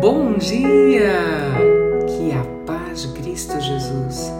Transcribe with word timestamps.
Bom 0.00 0.38
dia! 0.38 1.12
Que 2.06 2.32
a 2.32 2.42
paz 2.64 3.02
de 3.02 3.08
Cristo 3.08 3.60
Jesus 3.60 4.32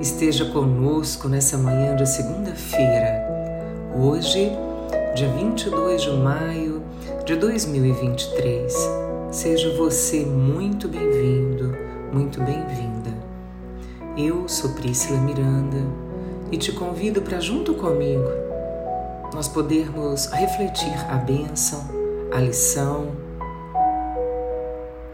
esteja 0.00 0.46
conosco 0.46 1.28
nessa 1.28 1.58
manhã 1.58 1.94
de 1.94 2.08
segunda-feira. 2.08 3.22
Hoje, 3.94 4.50
dia 5.14 5.28
22 5.28 6.00
de 6.00 6.10
maio 6.12 6.82
de 7.26 7.36
2023. 7.36 8.74
Seja 9.30 9.76
você 9.76 10.24
muito 10.24 10.88
bem-vindo, 10.88 11.76
muito 12.10 12.40
bem-vinda. 12.40 13.10
Eu 14.16 14.48
sou 14.48 14.70
Priscila 14.70 15.18
Miranda 15.18 15.84
e 16.50 16.56
te 16.56 16.72
convido 16.72 17.20
para, 17.20 17.38
junto 17.38 17.74
comigo, 17.74 18.30
nós 19.34 19.46
podermos 19.46 20.24
refletir 20.32 20.94
a 21.10 21.16
bênção, 21.16 21.86
a 22.32 22.40
lição 22.40 23.08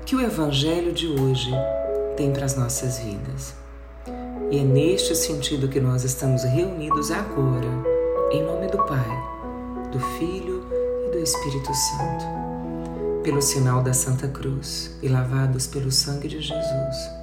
que 0.09 0.17
o 0.17 0.21
Evangelho 0.23 0.91
de 0.91 1.07
hoje 1.07 1.51
tem 2.17 2.33
para 2.33 2.47
as 2.47 2.57
nossas 2.57 2.98
vidas. 2.98 3.55
E 4.51 4.59
é 4.59 4.65
neste 4.65 5.15
sentido 5.15 5.69
que 5.69 5.79
nós 5.79 6.03
estamos 6.03 6.45
reunidos 6.45 7.11
agora, 7.11 7.69
em 8.33 8.43
nome 8.43 8.69
do 8.69 8.79
Pai, 8.79 9.23
do 9.93 10.01
Filho 10.01 10.65
e 11.07 11.11
do 11.12 11.19
Espírito 11.19 11.75
Santo, 11.75 12.25
pelo 13.23 13.43
sinal 13.43 13.83
da 13.83 13.93
Santa 13.93 14.27
Cruz 14.29 14.97
e 15.03 15.09
lavados 15.09 15.67
pelo 15.67 15.93
sangue 15.93 16.27
de 16.27 16.41
Jesus 16.41 17.19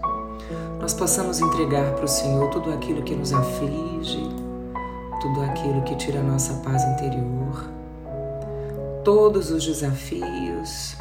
nós 0.79 0.93
possamos 0.93 1.39
entregar 1.39 1.95
para 1.95 2.05
o 2.05 2.07
Senhor 2.07 2.47
tudo 2.51 2.71
aquilo 2.71 3.01
que 3.01 3.15
nos 3.15 3.33
aflige, 3.33 4.29
tudo 5.19 5.41
aquilo 5.41 5.81
que 5.81 5.95
tira 5.95 6.19
a 6.19 6.23
nossa 6.23 6.53
paz 6.55 6.83
interior, 6.83 7.67
todos 9.03 9.49
os 9.49 9.65
desafios, 9.65 10.95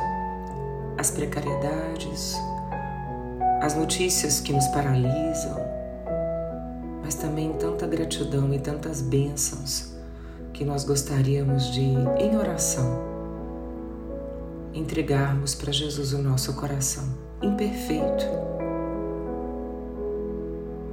as 0.96 1.10
precariedades, 1.10 2.34
as 3.60 3.74
notícias 3.74 4.40
que 4.40 4.52
nos 4.52 4.66
paralisam, 4.68 5.56
mas 7.02 7.14
também 7.14 7.52
tanta 7.54 7.86
gratidão 7.86 8.52
e 8.54 8.58
tantas 8.58 9.00
bênçãos 9.00 9.94
que 10.52 10.64
nós 10.64 10.84
gostaríamos 10.84 11.72
de, 11.72 11.80
em 11.80 12.36
oração, 12.36 13.02
entregarmos 14.72 15.54
para 15.54 15.72
Jesus 15.72 16.12
o 16.12 16.18
nosso 16.18 16.54
coração 16.54 17.04
imperfeito 17.42 18.24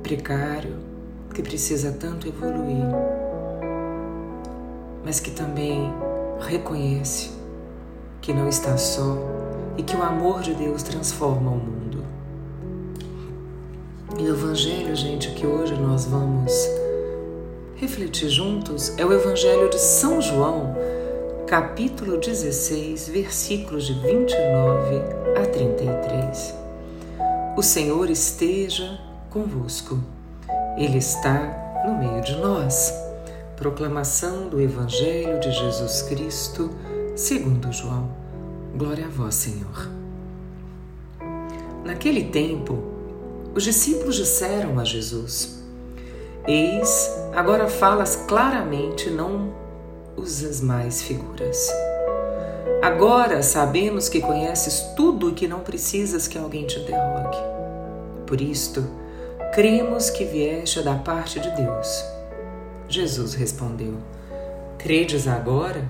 precário, 0.02 0.78
que 1.34 1.42
precisa 1.42 1.92
tanto 1.94 2.28
evoluir, 2.28 2.86
mas 5.06 5.20
que 5.20 5.32
também 5.32 5.94
reconhece 6.40 7.32
que 8.20 8.34
não 8.34 8.50
está 8.50 8.78
só 8.78 9.41
e 9.78 9.84
que 9.84 9.96
o 9.96 10.02
amor 10.02 10.42
de 10.42 10.54
Deus 10.54 10.84
transforma 10.84 11.52
o 11.52 11.58
mundo. 11.58 12.04
E 14.20 14.24
o 14.24 14.30
Evangelho, 14.30 14.96
gente, 14.96 15.32
que 15.32 15.48
hoje 15.48 15.74
nós 15.74 16.06
vamos 16.06 16.52
refletir 17.76 18.30
juntos 18.30 18.94
é 19.00 19.04
o 19.04 19.12
Evangelho 19.12 19.68
de 19.70 19.80
São 19.80 20.22
João, 20.22 20.76
capítulo 21.48 22.18
16, 22.18 23.10
versículos 23.10 23.86
de 23.88 23.94
29 23.94 25.02
a 25.42 25.46
33. 25.48 26.54
O 27.58 27.64
Senhor 27.64 28.10
esteja 28.10 29.00
convosco. 29.32 30.00
Ele 30.78 31.00
está 31.00 31.84
no 31.86 31.98
meio 31.98 32.22
de 32.22 32.36
nós. 32.36 32.94
Proclamação 33.56 34.48
do 34.48 34.62
Evangelho 34.62 35.40
de 35.40 35.52
Jesus 35.52 36.04
Cristo, 36.04 36.70
segundo 37.16 37.72
João. 37.72 38.21
Glória 38.76 39.06
a 39.06 39.10
vós, 39.10 39.36
Senhor. 39.36 39.90
Naquele 41.84 42.26
tempo, 42.26 42.78
os 43.54 43.64
discípulos 43.64 44.16
disseram 44.16 44.80
a 44.80 44.84
Jesus: 44.84 45.64
Eis, 46.48 47.12
agora 47.34 47.68
falas 47.68 48.16
claramente, 48.16 49.10
não 49.10 49.54
usas 50.16 50.62
mais 50.62 51.02
figuras. 51.02 51.70
Agora 52.82 53.44
sabemos 53.44 54.10
que 54.10 54.22
conheces 54.22 54.82
tudo 54.96 55.30
e 55.30 55.34
que 55.34 55.48
não 55.48 55.60
precisas 55.60 56.28
que 56.28 56.38
alguém 56.38 56.66
te 56.66 56.80
interrogue. 56.80 57.38
Por 58.26 58.42
isto, 58.42 58.84
Cremos 59.52 60.10
que 60.10 60.24
vieste 60.24 60.82
da 60.82 60.96
parte 60.96 61.38
de 61.38 61.52
Deus. 61.52 62.06
Jesus 62.88 63.34
respondeu: 63.34 63.96
Credes 64.78 65.28
agora? 65.28 65.90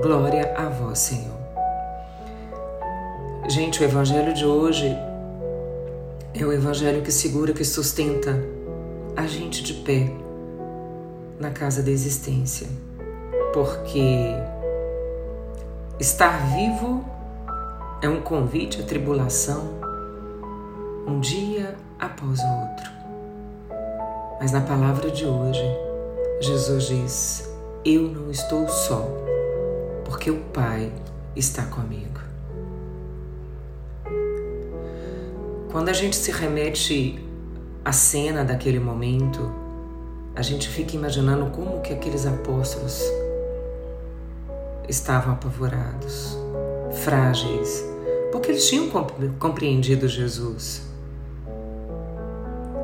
Glória 0.00 0.54
a 0.56 0.68
vós, 0.70 0.98
Senhor. 1.00 1.36
Gente, 3.48 3.82
o 3.82 3.84
evangelho 3.84 4.32
de 4.32 4.46
hoje 4.46 4.96
é 6.34 6.44
o 6.44 6.52
evangelho 6.52 7.02
que 7.02 7.12
segura, 7.12 7.52
que 7.52 7.64
sustenta 7.64 8.42
a 9.14 9.26
gente 9.26 9.62
de 9.62 9.74
pé 9.74 10.10
na 11.38 11.50
casa 11.50 11.82
da 11.82 11.90
existência. 11.90 12.66
Porque 13.52 14.34
estar 16.00 16.46
vivo 16.54 17.04
é 18.00 18.08
um 18.08 18.22
convite 18.22 18.80
à 18.80 18.84
tribulação, 18.84 19.78
um 21.06 21.20
dia 21.20 21.74
após 21.98 22.40
o 22.40 22.46
outro. 22.46 22.90
Mas 24.40 24.52
na 24.52 24.62
palavra 24.62 25.10
de 25.10 25.26
hoje, 25.26 25.62
Jesus 26.40 26.84
diz: 26.84 27.50
Eu 27.84 28.02
não 28.02 28.30
estou 28.30 28.66
só, 28.68 29.06
porque 30.12 30.30
o 30.30 30.36
Pai 30.52 30.92
está 31.34 31.62
comigo. 31.62 32.20
Quando 35.70 35.88
a 35.88 35.94
gente 35.94 36.14
se 36.14 36.30
remete 36.30 37.26
à 37.82 37.92
cena 37.92 38.44
daquele 38.44 38.78
momento, 38.78 39.50
a 40.36 40.42
gente 40.42 40.68
fica 40.68 40.94
imaginando 40.94 41.46
como 41.46 41.80
que 41.80 41.94
aqueles 41.94 42.26
apóstolos 42.26 43.02
estavam 44.86 45.32
apavorados, 45.32 46.36
frágeis, 47.04 47.82
porque 48.30 48.50
eles 48.50 48.68
tinham 48.68 48.90
compreendido 49.38 50.06
Jesus. 50.06 50.82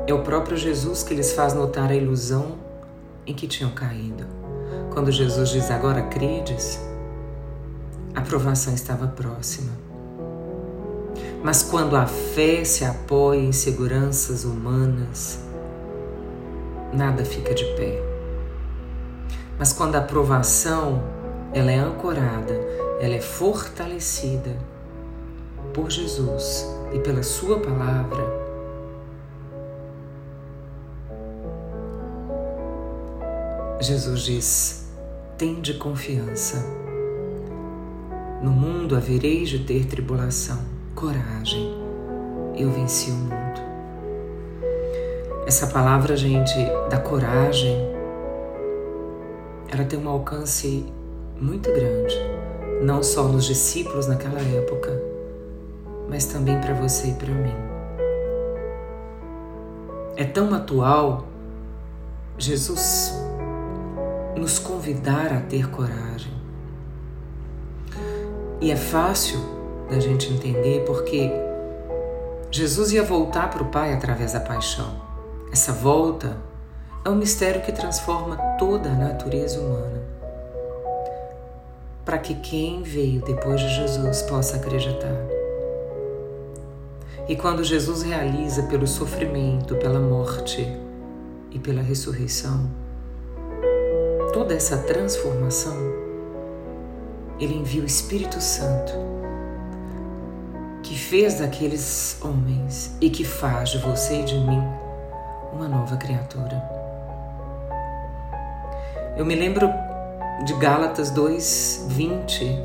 É 0.07 0.13
o 0.15 0.23
próprio 0.23 0.57
Jesus 0.57 1.03
que 1.03 1.13
lhes 1.13 1.31
faz 1.33 1.53
notar 1.53 1.91
a 1.91 1.95
ilusão 1.95 2.57
em 3.27 3.35
que 3.35 3.47
tinham 3.47 3.69
caído. 3.69 4.25
Quando 4.91 5.11
Jesus 5.11 5.49
diz 5.49 5.69
agora 5.69 6.01
credes, 6.01 6.88
a 8.15 8.21
provação 8.21 8.73
estava 8.73 9.07
próxima. 9.07 9.71
Mas 11.43 11.63
quando 11.63 11.95
a 11.95 12.05
fé 12.05 12.63
se 12.63 12.83
apoia 12.83 13.39
em 13.39 13.51
seguranças 13.51 14.43
humanas, 14.43 15.39
nada 16.91 17.23
fica 17.23 17.53
de 17.53 17.65
pé. 17.75 18.01
Mas 19.57 19.71
quando 19.73 19.95
a 19.95 20.01
provação 20.01 21.01
ela 21.53 21.71
é 21.71 21.77
ancorada, 21.77 22.53
ela 22.99 23.15
é 23.15 23.21
fortalecida 23.21 24.57
por 25.73 25.89
Jesus 25.89 26.67
e 26.93 26.99
pela 26.99 27.23
sua 27.23 27.59
palavra, 27.59 28.49
Jesus 33.79 34.21
diz: 34.21 34.89
Tende 35.37 35.75
confiança. 35.75 36.57
No 38.41 38.51
mundo 38.51 38.95
havereis 38.95 39.49
de 39.49 39.59
ter 39.59 39.85
tribulação. 39.85 40.59
Coragem, 40.95 41.73
eu 42.55 42.71
venci 42.71 43.11
o 43.11 43.15
mundo. 43.15 43.61
Essa 45.45 45.67
palavra, 45.67 46.15
gente, 46.15 46.53
da 46.89 46.97
coragem, 46.97 47.75
ela 49.67 49.83
tem 49.83 49.99
um 49.99 50.07
alcance 50.07 50.85
muito 51.39 51.69
grande, 51.69 52.15
não 52.81 53.03
só 53.03 53.23
nos 53.23 53.43
discípulos 53.45 54.07
naquela 54.07 54.39
época, 54.39 55.03
mas 56.07 56.25
também 56.25 56.61
para 56.61 56.73
você 56.73 57.09
e 57.09 57.13
para 57.15 57.33
mim. 57.33 57.55
É 60.15 60.23
tão 60.23 60.53
atual. 60.53 61.27
Jesus 62.37 63.13
nos 64.37 64.59
convidar 64.59 65.33
a 65.33 65.41
ter 65.41 65.69
coragem. 65.69 66.39
E 68.61 68.71
é 68.71 68.75
fácil 68.75 69.39
da 69.89 69.99
gente 69.99 70.31
entender 70.31 70.83
porque 70.85 71.31
Jesus 72.51 72.91
ia 72.91 73.03
voltar 73.03 73.49
para 73.49 73.63
o 73.63 73.67
Pai 73.67 73.93
através 73.93 74.33
da 74.33 74.39
paixão. 74.39 75.01
Essa 75.51 75.71
volta 75.71 76.37
é 77.05 77.09
um 77.09 77.15
mistério 77.15 77.61
que 77.61 77.71
transforma 77.71 78.35
toda 78.57 78.89
a 78.89 78.95
natureza 78.95 79.59
humana. 79.59 80.01
Para 82.03 82.17
que 82.17 82.35
quem 82.35 82.83
veio 82.83 83.21
depois 83.21 83.61
de 83.61 83.69
Jesus 83.69 84.23
possa 84.23 84.57
acreditar. 84.57 85.15
E 87.27 87.35
quando 87.35 87.63
Jesus 87.63 88.01
realiza 88.01 88.63
pelo 88.63 88.87
sofrimento, 88.87 89.75
pela 89.75 89.99
morte 89.99 90.67
e 91.51 91.59
pela 91.59 91.81
ressurreição, 91.81 92.69
toda 94.33 94.53
essa 94.53 94.79
transformação, 94.79 95.98
ele 97.39 97.55
envia 97.55 97.81
o 97.81 97.85
Espírito 97.85 98.41
Santo, 98.41 98.93
que 100.83 100.95
fez 100.95 101.39
daqueles 101.39 102.17
homens 102.21 102.95
e 102.99 103.09
que 103.09 103.23
faz 103.23 103.69
de 103.69 103.77
você 103.77 104.21
e 104.21 104.23
de 104.23 104.39
mim 104.39 104.61
uma 105.53 105.67
nova 105.67 105.97
criatura. 105.97 106.61
Eu 109.15 109.25
me 109.25 109.35
lembro 109.35 109.69
de 110.45 110.53
Gálatas 110.55 111.11
2:20, 111.11 112.57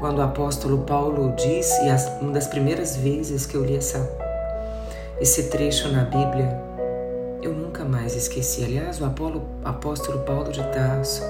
quando 0.00 0.18
o 0.18 0.22
apóstolo 0.22 0.78
Paulo 0.78 1.34
disse, 1.36 1.82
e 1.84 2.22
uma 2.22 2.32
das 2.32 2.46
primeiras 2.46 2.96
vezes 2.96 3.44
que 3.44 3.54
eu 3.54 3.64
li 3.64 3.76
essa, 3.76 4.10
esse 5.20 5.44
trecho 5.44 5.88
na 5.88 6.04
Bíblia, 6.04 6.58
eu 7.42 7.52
nunca 7.52 7.84
mais 7.84 8.14
esqueci. 8.14 8.64
Aliás, 8.64 9.00
o 9.00 9.04
apóstolo 9.64 10.20
Paulo 10.20 10.50
de 10.50 10.62
Tarso, 10.72 11.22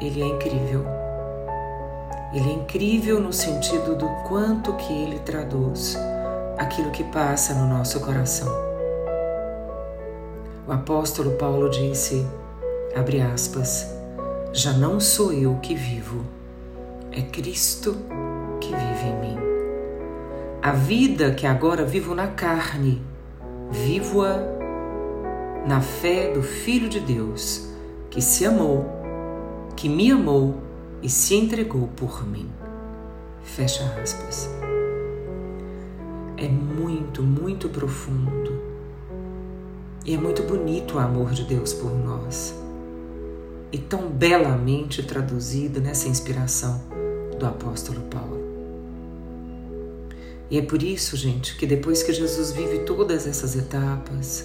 ele 0.00 0.22
é 0.22 0.26
incrível. 0.26 0.84
Ele 2.32 2.48
é 2.48 2.52
incrível 2.52 3.20
no 3.20 3.32
sentido 3.32 3.96
do 3.96 4.08
quanto 4.28 4.72
que 4.74 4.92
ele 4.92 5.18
traduz 5.18 5.98
aquilo 6.56 6.90
que 6.90 7.04
passa 7.04 7.54
no 7.54 7.66
nosso 7.66 8.00
coração. 8.00 8.48
O 10.66 10.72
apóstolo 10.72 11.32
Paulo 11.32 11.68
disse, 11.68 12.24
abre 12.94 13.20
aspas, 13.20 13.92
já 14.52 14.72
não 14.72 15.00
sou 15.00 15.32
eu 15.32 15.56
que 15.56 15.74
vivo, 15.74 16.24
é 17.10 17.22
Cristo 17.22 17.96
que 18.60 18.68
vive 18.68 19.06
em 19.06 19.20
mim. 19.20 19.38
A 20.62 20.72
vida 20.72 21.32
que 21.32 21.46
agora 21.46 21.84
vivo 21.84 22.14
na 22.14 22.28
carne, 22.28 23.02
vivo-a 23.70 24.36
na 25.66 25.80
fé 25.80 26.30
do 26.32 26.42
Filho 26.42 26.88
de 26.88 27.00
Deus, 27.00 27.68
que 28.10 28.20
se 28.20 28.46
amou, 28.46 28.99
que 29.80 29.88
me 29.88 30.10
amou 30.10 30.60
e 31.02 31.08
se 31.08 31.34
entregou 31.34 31.88
por 31.96 32.28
mim. 32.28 32.50
Fecha 33.42 33.82
aspas. 33.98 34.46
É 36.36 36.46
muito, 36.46 37.22
muito 37.22 37.66
profundo. 37.70 38.60
E 40.04 40.12
é 40.12 40.18
muito 40.18 40.42
bonito 40.42 40.96
o 40.96 40.98
amor 40.98 41.30
de 41.30 41.44
Deus 41.44 41.72
por 41.72 41.92
nós. 41.92 42.54
E 43.72 43.78
tão 43.78 44.10
belamente 44.10 45.02
traduzido 45.02 45.80
nessa 45.80 46.08
inspiração 46.08 46.82
do 47.38 47.46
apóstolo 47.46 48.02
Paulo. 48.02 48.38
E 50.50 50.58
é 50.58 50.62
por 50.62 50.82
isso, 50.82 51.16
gente, 51.16 51.56
que 51.56 51.66
depois 51.66 52.02
que 52.02 52.12
Jesus 52.12 52.52
vive 52.52 52.80
todas 52.80 53.26
essas 53.26 53.56
etapas, 53.56 54.44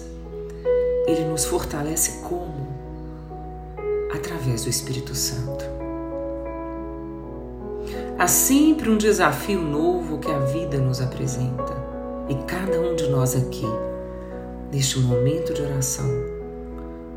ele 1.06 1.26
nos 1.26 1.44
fortalece 1.44 2.22
como? 2.26 2.55
Através 4.46 4.62
do 4.62 4.70
Espírito 4.70 5.12
Santo. 5.12 5.64
Há 8.16 8.28
sempre 8.28 8.88
um 8.88 8.96
desafio 8.96 9.60
novo 9.60 10.20
que 10.20 10.30
a 10.30 10.38
vida 10.38 10.78
nos 10.78 11.00
apresenta, 11.00 11.76
e 12.28 12.34
cada 12.44 12.80
um 12.80 12.94
de 12.94 13.08
nós 13.08 13.34
aqui, 13.34 13.66
neste 14.70 15.00
momento 15.00 15.52
de 15.52 15.62
oração, 15.62 16.08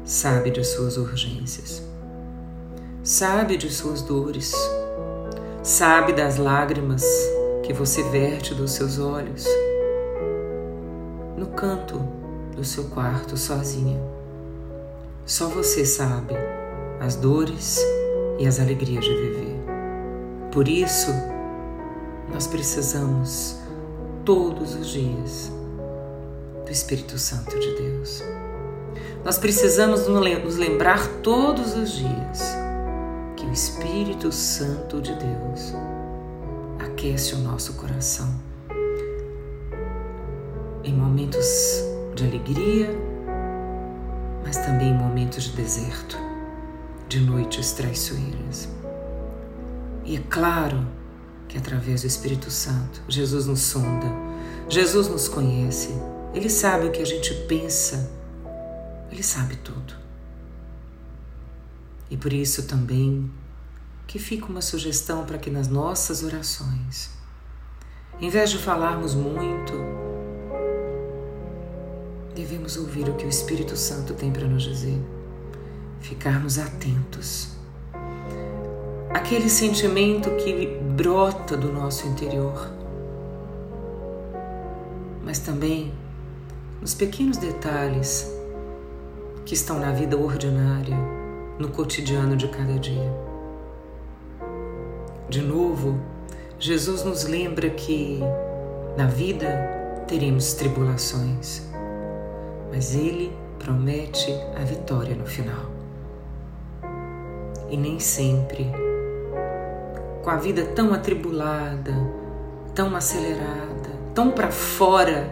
sabe 0.03 0.49
de 0.49 0.63
suas 0.63 0.97
urgências, 0.97 1.83
sabe 3.03 3.57
de 3.57 3.69
suas 3.69 4.01
dores, 4.01 4.51
sabe 5.61 6.13
das 6.13 6.37
lágrimas 6.37 7.05
que 7.61 7.73
você 7.73 8.01
verte 8.09 8.55
dos 8.55 8.71
seus 8.71 8.97
olhos 8.97 9.45
no 11.37 11.45
canto 11.45 11.99
do 12.55 12.63
seu 12.63 12.85
quarto 12.85 13.37
sozinha. 13.37 14.01
Só 15.27 15.47
você 15.47 15.85
sabe 15.85 16.33
as 16.99 17.15
dores 17.15 17.79
e 18.37 18.47
as 18.47 18.59
alegrias 18.59 19.03
de 19.03 19.13
viver. 19.13 19.59
Por 20.51 20.67
isso, 20.67 21.11
nós 22.31 22.47
precisamos 22.47 23.57
todos 24.25 24.75
os 24.75 24.87
dias 24.87 25.51
do 26.65 26.71
Espírito 26.71 27.17
Santo 27.17 27.57
de 27.59 27.75
Deus. 27.75 28.23
Nós 29.23 29.37
precisamos 29.37 30.07
nos 30.07 30.55
lembrar 30.57 31.07
todos 31.21 31.75
os 31.75 31.91
dias 31.91 32.55
que 33.35 33.45
o 33.45 33.51
Espírito 33.51 34.31
Santo 34.31 35.01
de 35.01 35.13
Deus 35.13 35.73
aquece 36.79 37.35
o 37.35 37.39
nosso 37.39 37.73
coração 37.73 38.27
em 40.83 40.93
momentos 40.93 41.83
de 42.15 42.23
alegria, 42.25 42.89
mas 44.43 44.57
também 44.57 44.89
em 44.89 44.97
momentos 44.97 45.43
de 45.43 45.51
deserto, 45.55 46.17
de 47.09 47.19
noites 47.19 47.71
traiçoeiras. 47.71 48.69
E 50.05 50.15
é 50.15 50.21
claro 50.29 50.87
que 51.47 51.57
através 51.57 52.01
do 52.01 52.07
Espírito 52.07 52.51
Santo, 52.51 53.01
Jesus 53.07 53.47
nos 53.47 53.61
sonda, 53.61 54.05
Jesus 54.69 55.07
nos 55.07 55.27
conhece, 55.27 55.89
Ele 56.33 56.49
sabe 56.49 56.85
o 56.85 56.91
que 56.91 57.01
a 57.01 57.05
gente 57.05 57.33
pensa, 57.47 58.11
Ele 59.11 59.23
sabe 59.23 59.55
tudo. 59.57 59.95
E 62.11 62.15
por 62.15 62.31
isso 62.31 62.63
também 62.67 63.29
que 64.05 64.19
fica 64.19 64.45
uma 64.45 64.61
sugestão 64.61 65.25
para 65.25 65.39
que 65.39 65.49
nas 65.49 65.67
nossas 65.67 66.23
orações, 66.23 67.09
em 68.21 68.29
vez 68.29 68.51
de 68.51 68.59
falarmos 68.59 69.15
muito, 69.15 69.73
devemos 72.35 72.77
ouvir 72.77 73.09
o 73.09 73.15
que 73.15 73.25
o 73.25 73.29
Espírito 73.29 73.75
Santo 73.75 74.13
tem 74.13 74.31
para 74.31 74.47
nos 74.47 74.63
dizer, 74.63 74.99
ficarmos 76.01 76.57
atentos. 76.57 77.49
Aquele 79.09 79.49
sentimento 79.49 80.29
que 80.35 80.79
brota 80.95 81.57
do 81.57 81.71
nosso 81.71 82.07
interior, 82.07 82.71
mas 85.23 85.39
também 85.39 85.93
nos 86.81 86.93
pequenos 86.93 87.37
detalhes 87.37 88.31
que 89.45 89.53
estão 89.53 89.79
na 89.79 89.91
vida 89.91 90.17
ordinária, 90.17 90.97
no 91.57 91.69
cotidiano 91.69 92.35
de 92.35 92.47
cada 92.47 92.77
dia. 92.77 93.11
De 95.27 95.41
novo, 95.41 95.99
Jesus 96.59 97.03
nos 97.03 97.23
lembra 97.23 97.69
que 97.69 98.19
na 98.97 99.07
vida 99.07 100.03
teremos 100.07 100.53
tribulações 100.53 101.69
mas 102.71 102.95
Ele 102.95 103.31
promete 103.57 104.31
a 104.55 104.63
vitória 104.63 105.15
no 105.15 105.25
final. 105.25 105.78
E 107.69 107.77
nem 107.77 107.99
sempre, 107.99 108.71
com 110.23 110.29
a 110.29 110.37
vida 110.37 110.65
tão 110.65 110.93
atribulada, 110.93 111.93
tão 112.73 112.95
acelerada, 112.95 113.89
tão 114.13 114.31
para 114.31 114.51
fora, 114.51 115.29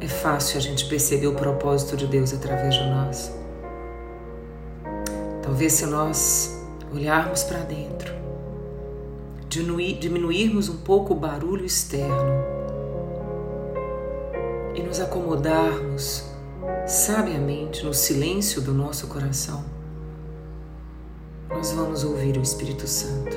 é 0.00 0.08
fácil 0.08 0.58
a 0.58 0.60
gente 0.60 0.86
perceber 0.86 1.26
o 1.26 1.34
propósito 1.34 1.96
de 1.96 2.06
Deus 2.06 2.32
através 2.32 2.74
de 2.74 2.84
nós. 2.88 3.32
Talvez 5.42 5.72
se 5.74 5.86
nós 5.86 6.60
olharmos 6.92 7.44
para 7.44 7.58
dentro, 7.58 8.12
diminuirmos 9.48 10.68
um 10.68 10.78
pouco 10.78 11.14
o 11.14 11.16
barulho 11.16 11.64
externo 11.64 12.44
e 14.74 14.82
nos 14.82 14.98
acomodarmos 15.00 16.30
sabiamente 16.86 17.84
no 17.84 17.92
silêncio 17.92 18.60
do 18.60 18.72
nosso 18.72 19.06
coração, 19.08 19.64
nós 21.54 21.72
vamos 21.72 22.04
ouvir 22.04 22.36
o 22.36 22.42
Espírito 22.42 22.86
Santo. 22.86 23.36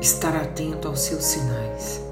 Estar 0.00 0.36
atento 0.36 0.88
aos 0.88 1.00
seus 1.00 1.24
sinais. 1.24 2.02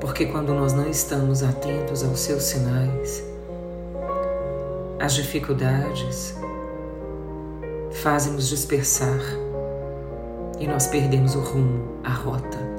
Porque 0.00 0.26
quando 0.26 0.52
nós 0.54 0.72
não 0.72 0.88
estamos 0.88 1.42
atentos 1.42 2.04
aos 2.04 2.20
seus 2.20 2.42
sinais, 2.42 3.24
as 5.00 5.14
dificuldades 5.14 6.34
fazem 8.02 8.32
nos 8.32 8.48
dispersar 8.48 9.20
e 10.58 10.66
nós 10.66 10.86
perdemos 10.86 11.34
o 11.34 11.40
rumo, 11.40 11.98
a 12.04 12.10
rota 12.10 12.74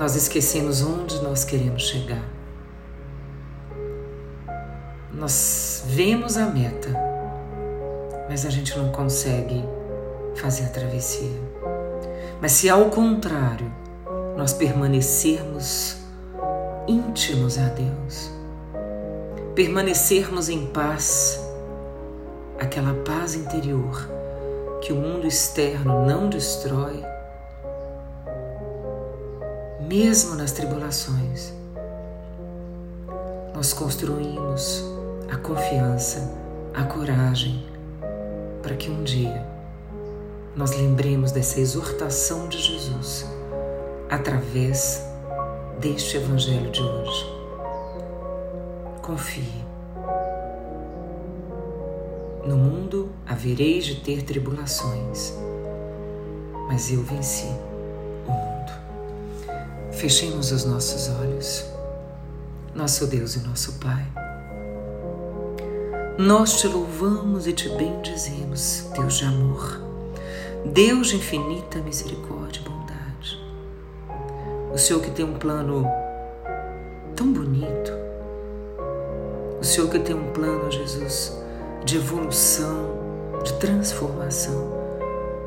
nós 0.00 0.16
esquecemos 0.16 0.80
onde 0.80 1.22
nós 1.22 1.44
queremos 1.44 1.82
chegar. 1.82 2.39
Nós 5.20 5.82
vemos 5.84 6.38
a 6.38 6.46
meta, 6.46 6.88
mas 8.26 8.46
a 8.46 8.48
gente 8.48 8.74
não 8.78 8.90
consegue 8.90 9.62
fazer 10.34 10.64
a 10.64 10.68
travessia. 10.68 11.38
Mas 12.40 12.52
se 12.52 12.70
ao 12.70 12.86
contrário, 12.86 13.70
nós 14.34 14.54
permanecermos 14.54 15.98
íntimos 16.88 17.58
a 17.58 17.66
Deus, 17.66 18.30
permanecermos 19.54 20.48
em 20.48 20.64
paz, 20.68 21.38
aquela 22.58 22.94
paz 23.04 23.34
interior 23.34 24.08
que 24.80 24.90
o 24.90 24.96
mundo 24.96 25.26
externo 25.26 26.06
não 26.06 26.30
destrói, 26.30 27.04
mesmo 29.86 30.34
nas 30.34 30.52
tribulações, 30.52 31.52
nós 33.54 33.74
construímos 33.74 34.98
a 35.30 35.36
confiança, 35.36 36.36
a 36.74 36.82
coragem, 36.82 37.64
para 38.62 38.74
que 38.74 38.90
um 38.90 39.04
dia 39.04 39.46
nós 40.56 40.72
lembremos 40.72 41.30
dessa 41.30 41.60
exortação 41.60 42.48
de 42.48 42.58
Jesus 42.58 43.26
através 44.10 45.06
deste 45.78 46.16
Evangelho 46.16 46.70
de 46.72 46.82
hoje. 46.82 47.26
Confie. 49.00 49.64
No 52.44 52.56
mundo 52.56 53.10
havereis 53.24 53.84
de 53.84 53.96
ter 54.00 54.22
tribulações, 54.22 55.32
mas 56.66 56.90
eu 56.92 57.02
venci 57.04 57.46
o 58.26 58.32
mundo. 58.32 58.72
Fechemos 59.92 60.50
os 60.50 60.64
nossos 60.64 61.08
olhos, 61.20 61.66
nosso 62.74 63.06
Deus 63.06 63.36
e 63.36 63.40
nosso 63.40 63.74
Pai. 63.74 64.19
Nós 66.20 66.60
te 66.60 66.68
louvamos 66.68 67.46
e 67.46 67.52
te 67.54 67.66
bendizemos, 67.70 68.90
Deus 68.94 69.14
de 69.14 69.24
amor, 69.24 69.80
Deus 70.66 71.06
de 71.06 71.16
infinita 71.16 71.78
misericórdia 71.78 72.60
e 72.60 72.68
bondade. 72.68 73.42
O 74.70 74.76
Senhor 74.76 75.00
que 75.00 75.10
tem 75.10 75.24
um 75.24 75.38
plano 75.38 75.86
tão 77.16 77.32
bonito, 77.32 77.90
o 79.58 79.64
Senhor 79.64 79.88
que 79.88 79.98
tem 79.98 80.14
um 80.14 80.30
plano, 80.30 80.70
Jesus, 80.70 81.42
de 81.86 81.96
evolução, 81.96 82.90
de 83.42 83.54
transformação 83.54 84.74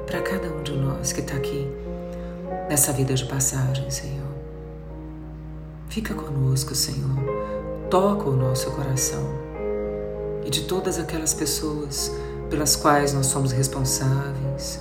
para 0.07 0.23
cada 0.23 0.47
um 0.47 0.63
de 0.63 0.73
nós 0.73 1.13
que 1.13 1.19
está 1.19 1.35
aqui 1.35 1.71
nessa 2.67 2.91
vida 2.91 3.13
de 3.13 3.25
passagem, 3.25 3.91
Senhor. 3.91 4.33
Fica 5.87 6.15
conosco, 6.15 6.73
Senhor. 6.73 7.11
Toca 7.91 8.27
o 8.27 8.35
nosso 8.35 8.71
coração 8.71 9.42
e 10.45 10.49
de 10.49 10.61
todas 10.63 10.99
aquelas 10.99 11.33
pessoas 11.33 12.11
pelas 12.49 12.75
quais 12.75 13.13
nós 13.13 13.27
somos 13.27 13.51
responsáveis, 13.51 14.79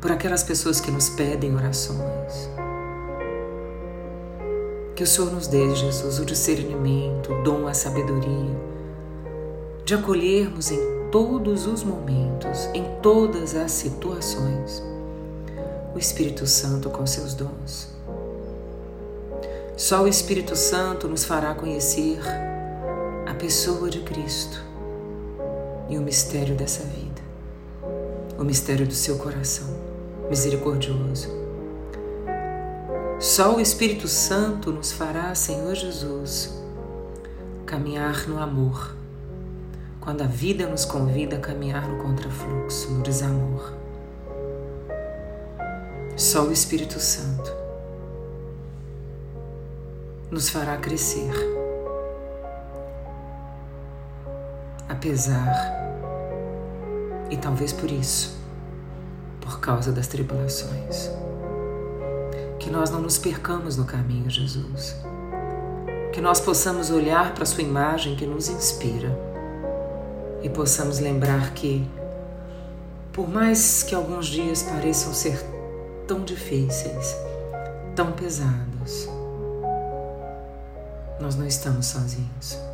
por 0.00 0.12
aquelas 0.12 0.42
pessoas 0.42 0.80
que 0.80 0.90
nos 0.90 1.08
pedem 1.08 1.54
orações. 1.54 2.50
Que 4.94 5.02
o 5.02 5.06
Senhor 5.06 5.32
nos 5.32 5.46
dê, 5.46 5.74
Jesus, 5.74 6.18
o 6.18 6.24
discernimento, 6.24 7.32
o 7.32 7.42
dom, 7.42 7.66
a 7.66 7.74
sabedoria, 7.74 8.54
de 9.84 9.94
acolhermos 9.94 10.70
em 10.70 10.78
todos 11.10 11.66
os 11.66 11.82
momentos, 11.82 12.68
em 12.74 12.84
todas 13.02 13.54
as 13.54 13.72
situações, 13.72 14.82
o 15.94 15.98
Espírito 15.98 16.46
Santo 16.46 16.90
com 16.90 17.06
seus 17.06 17.34
dons. 17.34 17.94
Só 19.76 20.02
o 20.02 20.08
Espírito 20.08 20.56
Santo 20.56 21.08
nos 21.08 21.24
fará 21.24 21.54
conhecer 21.54 22.18
pessoa 23.36 23.90
de 23.90 24.00
Cristo 24.00 24.64
e 25.88 25.98
o 25.98 26.02
mistério 26.02 26.56
dessa 26.56 26.82
vida, 26.82 27.22
o 28.38 28.44
mistério 28.44 28.86
do 28.86 28.94
seu 28.94 29.18
coração 29.18 29.76
misericordioso. 30.28 31.28
Só 33.20 33.54
o 33.54 33.60
Espírito 33.60 34.08
Santo 34.08 34.72
nos 34.72 34.90
fará, 34.90 35.34
Senhor 35.34 35.74
Jesus, 35.74 36.62
caminhar 37.64 38.26
no 38.26 38.38
amor, 38.38 38.96
quando 40.00 40.22
a 40.22 40.26
vida 40.26 40.66
nos 40.66 40.84
convida 40.84 41.36
a 41.36 41.40
caminhar 41.40 41.88
no 41.88 42.02
contrafluxo, 42.02 42.90
no 42.90 43.02
desamor. 43.02 43.72
Só 46.16 46.44
o 46.46 46.52
Espírito 46.52 46.98
Santo 46.98 47.52
nos 50.30 50.48
fará 50.48 50.76
crescer 50.78 51.65
apesar 54.88 55.76
e 57.30 57.36
talvez 57.36 57.72
por 57.72 57.90
isso, 57.90 58.36
por 59.40 59.60
causa 59.60 59.92
das 59.92 60.06
tribulações. 60.06 61.10
Que 62.58 62.70
nós 62.70 62.90
não 62.90 63.00
nos 63.00 63.18
percamos 63.18 63.76
no 63.76 63.84
caminho, 63.84 64.28
Jesus. 64.30 64.96
Que 66.12 66.20
nós 66.20 66.40
possamos 66.40 66.90
olhar 66.90 67.34
para 67.34 67.42
a 67.42 67.46
Sua 67.46 67.62
imagem 67.62 68.16
que 68.16 68.26
nos 68.26 68.48
inspira 68.48 69.16
e 70.42 70.48
possamos 70.48 70.98
lembrar 70.98 71.52
que, 71.52 71.88
por 73.12 73.28
mais 73.28 73.82
que 73.82 73.94
alguns 73.94 74.26
dias 74.26 74.62
pareçam 74.62 75.12
ser 75.12 75.44
tão 76.06 76.24
difíceis, 76.24 77.16
tão 77.94 78.12
pesados, 78.12 79.08
nós 81.20 81.34
não 81.34 81.46
estamos 81.46 81.86
sozinhos. 81.86 82.65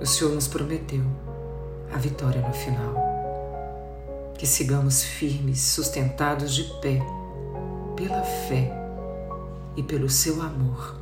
O 0.00 0.06
Senhor 0.06 0.32
nos 0.32 0.46
prometeu 0.46 1.04
a 1.92 1.98
vitória 1.98 2.40
no 2.46 2.54
final. 2.54 2.94
Que 4.36 4.46
sigamos 4.46 5.02
firmes, 5.02 5.60
sustentados 5.60 6.54
de 6.54 6.64
pé, 6.80 7.00
pela 7.96 8.22
fé 8.22 8.72
e 9.76 9.82
pelo 9.82 10.08
seu 10.08 10.40
amor, 10.40 10.96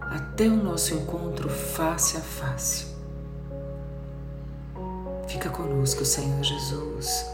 até 0.00 0.48
o 0.48 0.56
nosso 0.56 0.94
encontro 0.94 1.48
face 1.48 2.16
a 2.16 2.20
face. 2.20 2.86
Fica 5.28 5.48
conosco, 5.48 6.04
Senhor 6.04 6.42
Jesus. 6.42 7.24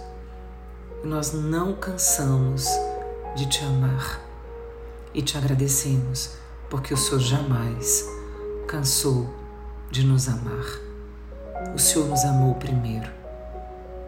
Nós 1.02 1.33
não 1.33 1.75
cansamos 1.75 2.66
de 3.35 3.47
te 3.49 3.64
amar 3.64 4.21
e 5.14 5.23
te 5.23 5.38
agradecemos 5.38 6.33
porque 6.68 6.92
o 6.92 6.97
Senhor 6.97 7.21
jamais 7.21 8.04
cansou 8.66 9.45
de 9.90 10.04
nos 10.04 10.28
amar. 10.28 10.80
O 11.74 11.78
Senhor 11.78 12.08
nos 12.08 12.24
amou 12.24 12.54
primeiro 12.54 13.10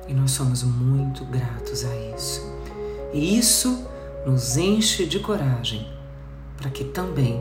e 0.06 0.14
nós 0.14 0.32
somos 0.32 0.62
muito 0.62 1.24
gratos 1.26 1.84
a 1.84 1.96
isso. 2.14 2.42
E 3.12 3.38
isso 3.38 3.86
nos 4.26 4.56
enche 4.56 5.06
de 5.06 5.20
coragem 5.20 5.86
para 6.56 6.70
que 6.70 6.84
também 6.84 7.40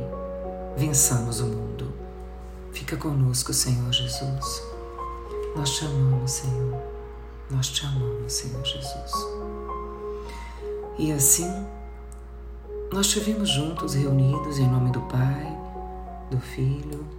vençamos 0.75 1.39
o 1.39 1.45
mundo. 1.45 1.93
Fica 2.71 2.95
conosco, 2.95 3.53
Senhor 3.53 3.91
Jesus. 3.91 4.63
Nós 5.55 5.71
te 5.71 5.85
amamos, 5.85 6.31
Senhor. 6.31 6.81
Nós 7.49 7.69
te 7.69 7.85
amamos, 7.85 8.31
Senhor 8.31 8.63
Jesus. 8.63 9.11
E 10.99 11.11
assim, 11.11 11.65
nós 12.91 13.07
estivemos 13.07 13.49
juntos, 13.49 13.93
reunidos 13.93 14.59
em 14.59 14.67
nome 14.67 14.91
do 14.91 15.01
Pai, 15.01 15.57
do 16.29 16.39
Filho 16.39 17.16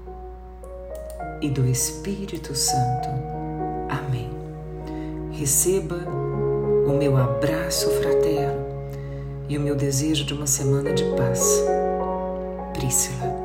e 1.40 1.48
do 1.50 1.66
Espírito 1.66 2.54
Santo. 2.54 3.08
Amém. 3.88 4.30
Receba 5.32 5.96
o 6.86 6.92
meu 6.92 7.16
abraço 7.16 7.88
fraterno 7.90 8.66
e 9.48 9.56
o 9.56 9.60
meu 9.60 9.74
desejo 9.74 10.24
de 10.24 10.34
uma 10.34 10.46
semana 10.46 10.92
de 10.92 11.04
paz. 11.16 11.62
Prícila. 12.74 13.37